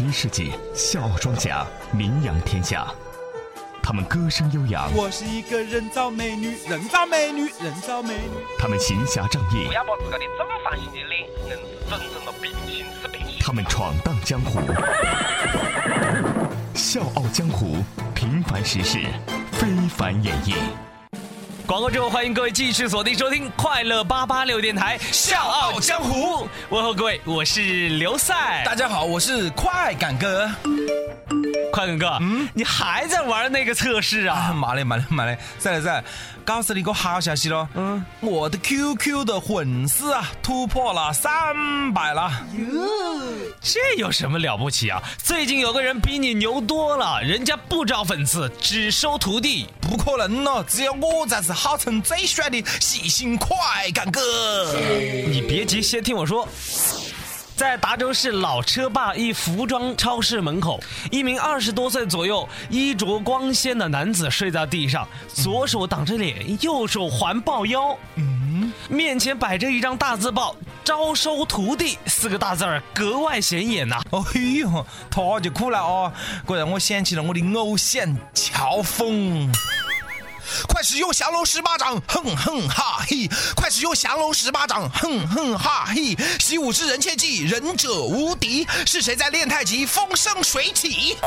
[0.00, 2.86] 十一世纪，笑傲庄稼名扬天下。
[3.82, 8.40] 他们歌声悠扬，我是一个人造美女，人造美女，人造美女。
[8.58, 13.36] 他们行侠仗义不，要把自个的正方形的脸硬是整成了平行四平行。
[13.40, 14.58] 他们闯荡江湖。
[16.74, 19.00] 笑傲江湖，平凡实事，
[19.52, 20.54] 非凡演绎。
[21.70, 26.44] 广告之后，欢迎各位继续锁定收听快乐八八六电台《笑傲江湖》。
[26.68, 28.64] 问候各位，我是刘赛。
[28.66, 30.50] 大家好，我是快感哥。
[31.70, 34.52] 快梗哥，嗯，你还在玩那个测试啊，啊？
[34.52, 35.38] 妈嘞妈嘞妈嘞！
[35.58, 36.04] 再来再来，
[36.44, 41.32] 告诉你个好消息喽，嗯，我的 QQ 的粉丝啊突破了三
[41.92, 42.30] 百了。
[42.56, 42.66] 哟
[43.60, 45.02] 这有什么了不起啊？
[45.22, 49.68] 最近有个人比你牛多了，人家不招粉丝，只收徒弟。
[49.80, 54.20] 不可能咯，只有我才是号称最帅的细心快感哥。
[55.28, 56.48] 你别急，先听我说。
[57.60, 67.94] 在达州市老车坝一服装超市门口，一名二十多岁左右、衣着光鲜的男子睡在地上，左手挡着脸，右手环抱腰。
[68.14, 76.10] 嗯，面前摆着一张大字报“招收徒弟”四个大字儿，格外显眼呐、哎呦，他就哭了哦，
[76.46, 79.52] 果然我想起了我的偶像乔峰。
[80.68, 83.28] 快使用降龙十八掌，哼哼哈嘿！
[83.54, 86.16] 快使用降龙十八掌，哼哼哈嘿！
[86.38, 88.66] 习武之人切记，仁者无敌。
[88.86, 91.16] 是谁在练太极，风生水起？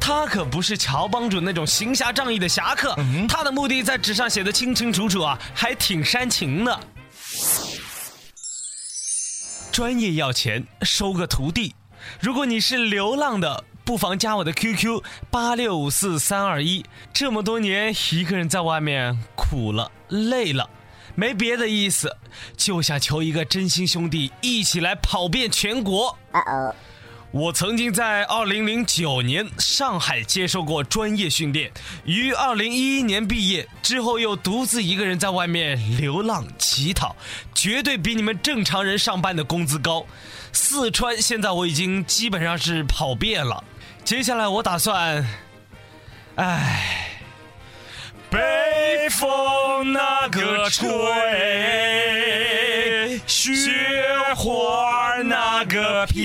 [0.00, 6.78] 他可不是乔帮主那种行侠仗义的侠客，嗯他的目的在纸上写的清清楚楚啊，还挺煽情呢。
[9.72, 11.74] 专业要钱，收个徒弟。
[12.20, 16.84] 如果你是流浪的，不妨加我的 QQ 八六五四三二一。
[17.14, 20.68] 这么多年一个人在外面苦了累了，
[21.14, 22.16] 没别的意思，
[22.56, 26.18] 就想求一个真心兄弟，一起来跑遍全国。
[27.30, 31.70] 我曾经在2009年上海接受过专业训练，
[32.04, 37.14] 于2011年毕业之后，又独自一个人在外面流浪乞讨，
[37.54, 40.04] 绝对比你们正常人上班的工资高。
[40.52, 43.62] 四川现在我已经基本上是跑遍了，
[44.06, 45.26] 接下来我打算，
[46.36, 47.18] 唉，
[48.30, 50.88] 北风那个吹，
[53.26, 53.72] 雪
[54.36, 56.22] 花那个飘。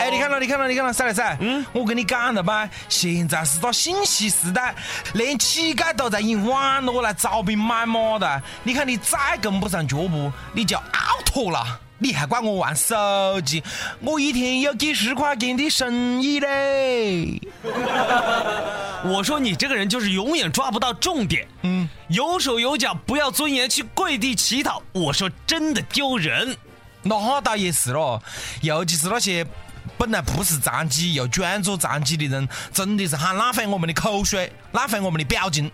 [0.00, 4.74] 哎，你看到，你看到，你看到，赛来赛，嗯，我跟你讲了吧，现在是个信息时代，
[5.12, 8.42] 连乞丐都在用网络来招兵买马的。
[8.62, 11.80] 你看你再跟不上脚步，你就 out 了。
[11.98, 13.62] 你还管我玩手机？
[14.00, 17.40] 我一天有几十块钱的生意嘞。
[19.04, 24.82] 我说你这个人就是永远抓不到重点，嗯，有手有脚，不要尊严去跪地乞讨。
[24.92, 26.56] 我说真的丢人。
[27.02, 28.20] 那倒也是咯，
[28.62, 29.46] 尤其是那些
[29.96, 35.70] 本来不是残疾又装作残疾的人，真的是很浪费我们的口水，浪费我们的表情。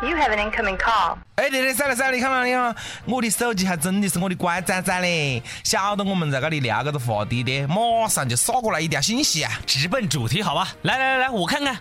[0.00, 1.18] You have an incoming call.
[1.34, 9.52] 哎，对对，赛了赛了，你看到你看到，我的手机还真的是我的乖仔仔嘞，晓得我们在这里聊这个话题的，马上就扫过来一条信息啊。
[9.66, 10.68] 直奔主题好吧？
[10.82, 11.76] 来来来来，我看看。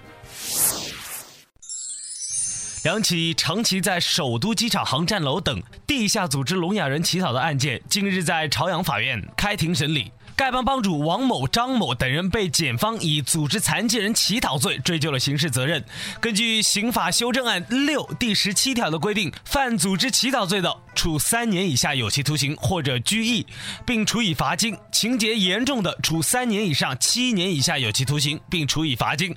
[2.83, 10.11] 两起长期在首都机场航站楼等地下组织聋哑人乞讨的案件，近日在朝阳法院开庭审理。
[10.37, 15.83] 丐帮帮主王某、张某等人被检方以组织残疾人乞讨罪追究了刑事责任。
[16.21, 23.47] 根据刑法修正案六第十七条的规定，犯组织乞讨罪的，处三年以下有期徒刑或者拘役，
[23.83, 29.35] 并处以罚金；情节严重的，处三年以上七年以下有期徒刑，并处以罚金。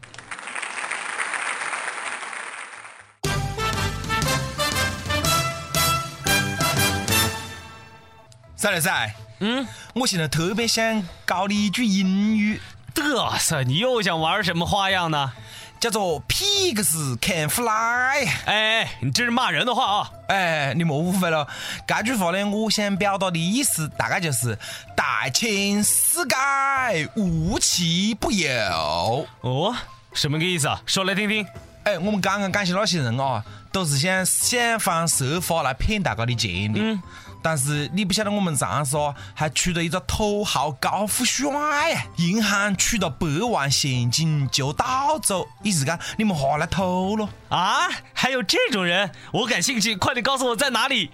[8.55, 12.61] 赛了赛，嗯，我现在特别想教你一句英语，
[12.95, 15.33] 嘚瑟，你又想玩什么花样呢？
[15.81, 18.29] 叫做 “pigs can fly”。
[18.45, 20.11] 哎，你这是骂人的话啊！
[20.29, 21.49] 哎，你莫误会了，
[21.87, 24.59] 这句话呢，我想表达的意思大概就是
[24.95, 29.75] “大千世界无奇不有哦，
[30.13, 30.83] 什么个意思啊？
[30.85, 31.47] 说来听听。”。
[31.85, 33.43] 哎，我们刚刚感谢那些人啊，
[33.73, 36.79] 都是想想方设法来骗大家的钱的。
[36.79, 37.03] 嗯
[37.43, 47.29] 但是你不晓得，我们长沙还出了一个土豪高富帅呀，银行取了百万现金就盗走，意思讲你们下来偷咯。
[47.49, 51.11] 啊，还有这种人，我感兴趣，快点告诉我在哪里。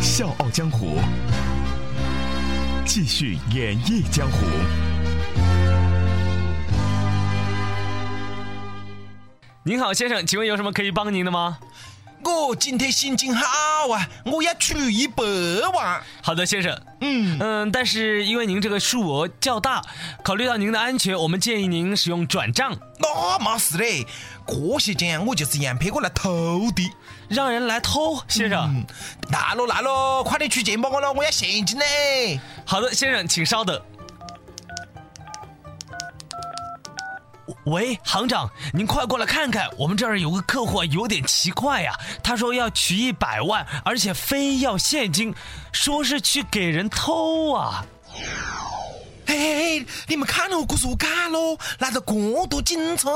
[0.00, 0.98] 笑傲江湖，
[2.84, 4.46] 继续演绎江湖。
[9.64, 11.58] 您好，先生，请问有什么可以帮您的吗？
[12.24, 15.22] 我今天心情好啊，我要取一百
[15.74, 16.02] 万。
[16.22, 16.80] 好的，先生。
[17.00, 19.82] 嗯，嗯，但是因为您这个数额较大，
[20.22, 24.06] 考虑到您的安全，我们建议您使用转账，那没事嘞，
[24.46, 26.92] 这些钱我就是让别个来偷的。
[27.28, 28.22] 让人来偷。
[28.28, 28.84] 先生，嗯，
[29.30, 32.38] 来喽来喽，快点取钱包我了，我要现金嘞。
[32.64, 33.80] 好的，先生，请稍等。
[37.64, 45.32] 喂，行长，您快过来看看，我们这儿有个客户啊，有点奇怪呀、他说要取一百万，而且非要现金，
[45.70, 47.86] 说是去给人偷啊。
[49.24, 53.08] 嘿嘿嘿，你们看喽，这是我干喽，来了这多警察。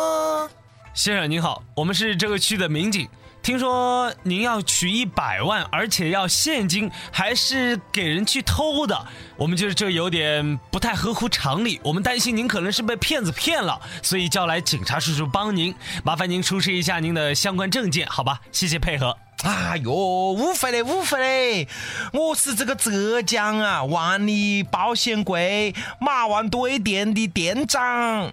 [0.95, 3.09] 先生您好，我们是这个区的民警。
[3.47, 9.07] 听说您要取一百万，而且要现金，还是给人去偷的？
[9.37, 15.73] 我们觉得这有点不太合乎常理，我们担心您可能是被骗子骗了，所以叫来警察叔叔帮您。
[16.03, 18.41] 麻烦您出示一下您的相关证件，好吧？
[18.51, 19.17] 谢谢配合。
[19.45, 21.69] 哎呦，误会嘞，误会嘞！
[22.13, 28.33] 我是这个浙江啊万里保险柜马王堆店的店长。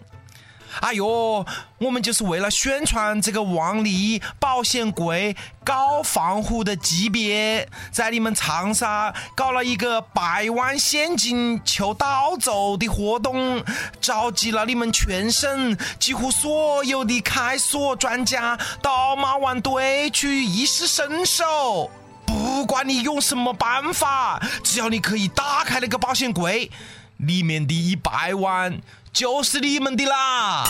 [0.82, 1.46] 哎呦，
[1.78, 13.64] 我们就是为了宣传这个万利保险柜高防护的级别，在你们长沙搞了一个百万现金求盗走的活动，
[14.02, 21.90] 召集了你们全省几乎所有的开锁专家到马王堆去一试身手。
[22.26, 26.72] 不管你用什么办法，只要你可以打开那个保险柜，
[27.18, 28.82] 里面的一百万
[29.14, 30.64] 就是你们的啦！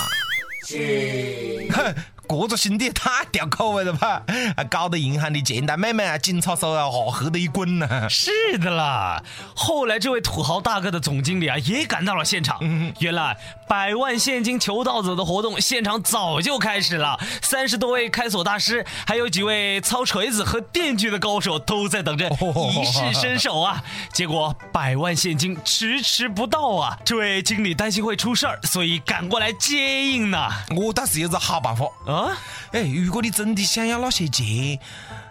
[1.71, 1.95] 哼，
[2.27, 4.23] 这个兄弟太吊口味了吧？
[4.57, 8.07] 啊，搞得银行的钱袋妹妹啊，警察叔啊，哈喝得一滚呐！
[8.09, 9.23] 是的啦，
[9.55, 12.59] 后来这位土豪大哥的总经理啊也赶到了现场。
[12.99, 13.37] 原来
[13.67, 23.81] 百万现金求盗者的活动现场早就开始了，三十多位开锁大师，还有几位操锤子和电锯的高手都在等着一试身手啊。
[24.11, 30.49] 结果百万现金迟迟不到啊，这位经理担心会出事儿，所以赶过来接应呢。
[30.75, 31.85] 我倒是有个好办法。
[32.13, 32.37] 啊，
[32.71, 34.77] 哎，如果你真的想要那些钱，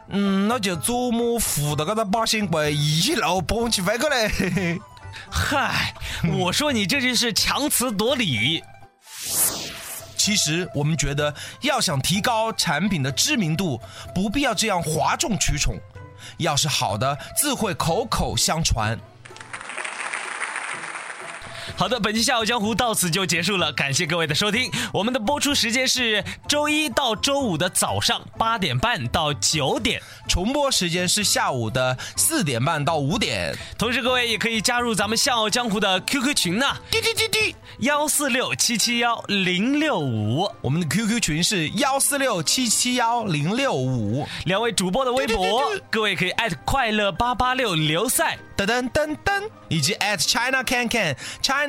[0.09, 4.29] 嗯，那就琢磨扶到这个保险柜一路搬起飞过来。
[5.31, 5.95] 嗨，
[6.39, 8.63] 我说你这就是强词夺理。
[10.17, 13.81] 其实我们觉得，要想提高产品的知名度，
[14.15, 15.77] 不必要这样哗众取宠。
[16.39, 18.99] 要是好的，自会口口相传。
[21.83, 24.71] 好的，本期《笑傲江湖》到此就结束了，感谢各位的收听。
[24.93, 33.53] 我们的播出时间是周一到周五的早上八点半到九点，重播时间是下午的四点半到五点。
[33.77, 44.25] 同时各位也可以加入咱们《笑傲江湖》的 QQ 群呐、滴滴滴滴，幺四六七七幺零六五，我们的 QQ 群是幺四六七七幺零六五。
[44.45, 48.39] 两位主播的微博各位可以艾特快乐八八六刘赛。
[48.55, 50.87] 噔噔噔噔，以及艾特 China Can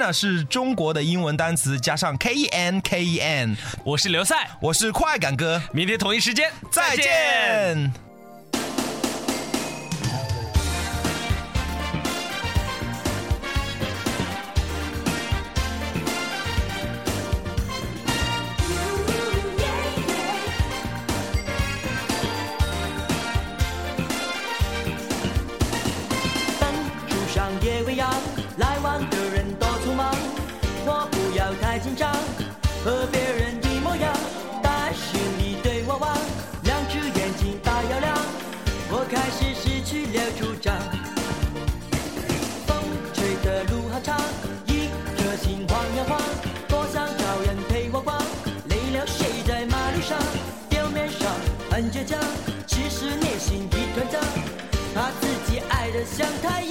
[0.04, 3.56] Can，China 是中国的英文单词加上 K E N K E N。
[3.86, 7.76] 我是刘赛，我是快感哥，明天同一时间再见。
[7.76, 7.94] 灯
[32.84, 34.14] 和别人一模样，
[34.62, 36.18] 但是你对我望，
[36.64, 38.14] 两只眼睛大又亮，
[38.92, 40.76] 我开始失去了主张。
[42.68, 42.76] 风
[43.14, 44.20] 吹的路好长，
[44.68, 46.20] 一颗心晃呀晃，
[46.68, 48.22] 多想找人陪我逛，
[48.68, 50.20] 累了睡在马路上，
[50.68, 51.32] 表面上
[51.72, 52.20] 很倔强，
[52.68, 54.20] 其实内心一团糟。
[54.94, 56.63] 怕自己爱得像太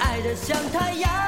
[0.00, 1.23] 爱的像太阳。